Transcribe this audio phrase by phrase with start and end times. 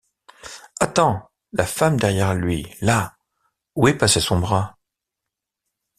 [0.79, 3.15] Attends, la femme derrière lui, là:
[3.75, 4.79] où est passé son bras?